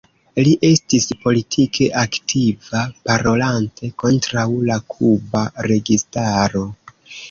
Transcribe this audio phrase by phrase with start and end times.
[0.45, 6.69] Li estis politike aktiva parolante kontraŭ la kuba registaro.